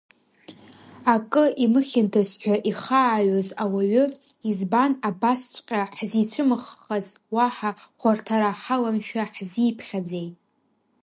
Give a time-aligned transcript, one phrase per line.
[1.13, 4.03] Акы имыхьындаз ҳәа ихааҩоз ауаҩы,
[4.49, 10.27] избан абасҵәҟьа ҳзицәымыӷххаз, уаҳа хәарҭара ҳаламшәа ҳзиԥхьаӡеи?